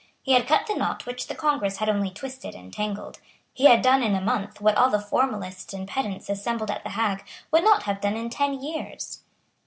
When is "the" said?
0.65-0.73, 1.27-1.35, 4.89-4.99, 6.83-6.89